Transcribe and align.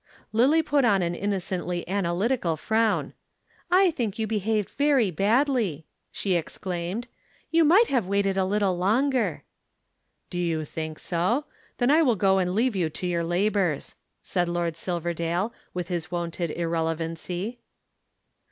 Lillie 0.31 0.63
put 0.63 0.83
on 0.83 1.03
an 1.03 1.13
innocently 1.13 1.87
analytical 1.87 2.57
frown. 2.57 3.13
"I 3.69 3.91
think 3.91 4.17
you 4.17 4.25
behaved 4.25 4.71
very 4.71 5.11
badly," 5.11 5.85
she 6.11 6.33
exclaimed. 6.33 7.07
"You 7.51 7.63
might 7.63 7.85
have 7.89 8.07
waited 8.07 8.35
a 8.35 8.43
little 8.43 8.75
longer." 8.75 9.43
"Do 10.31 10.39
you 10.39 10.65
think 10.65 10.97
so? 10.97 11.45
Then 11.77 11.91
I 11.91 12.01
will 12.01 12.15
go 12.15 12.39
and 12.39 12.55
leave 12.55 12.75
you 12.75 12.89
to 12.89 13.05
your 13.05 13.23
labors," 13.23 13.93
said 14.23 14.49
Lord 14.49 14.75
Silverdale 14.75 15.53
with 15.71 15.89
his 15.89 16.09
wonted 16.09 16.49
irrelevancy. 16.49 17.59